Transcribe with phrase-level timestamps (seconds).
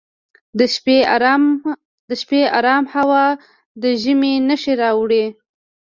[0.59, 0.61] د
[2.21, 3.25] شپې ارام هوا
[3.81, 5.25] د ژمي نښې راوړي.